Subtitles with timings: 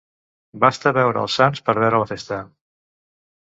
[0.63, 2.41] Basta veure els sants per veure la festa.